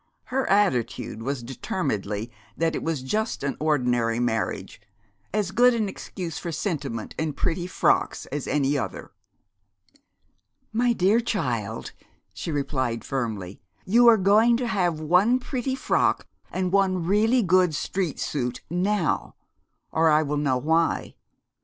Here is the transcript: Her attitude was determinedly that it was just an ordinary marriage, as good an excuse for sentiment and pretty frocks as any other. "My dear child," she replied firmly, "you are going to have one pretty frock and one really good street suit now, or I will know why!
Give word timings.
Her 0.33 0.49
attitude 0.49 1.21
was 1.21 1.43
determinedly 1.43 2.31
that 2.57 2.73
it 2.75 2.81
was 2.81 3.03
just 3.03 3.43
an 3.43 3.55
ordinary 3.59 4.19
marriage, 4.19 4.81
as 5.31 5.51
good 5.51 5.75
an 5.75 5.87
excuse 5.87 6.39
for 6.39 6.51
sentiment 6.51 7.13
and 7.19 7.37
pretty 7.37 7.67
frocks 7.67 8.25
as 8.31 8.47
any 8.47 8.75
other. 8.75 9.11
"My 10.73 10.91
dear 10.93 11.19
child," 11.19 11.91
she 12.33 12.51
replied 12.51 13.03
firmly, 13.05 13.61
"you 13.85 14.07
are 14.07 14.17
going 14.17 14.57
to 14.57 14.67
have 14.67 14.99
one 14.99 15.37
pretty 15.37 15.75
frock 15.75 16.25
and 16.51 16.71
one 16.71 17.05
really 17.05 17.43
good 17.43 17.75
street 17.75 18.19
suit 18.19 18.61
now, 18.71 19.35
or 19.91 20.09
I 20.09 20.23
will 20.23 20.37
know 20.37 20.57
why! 20.57 21.13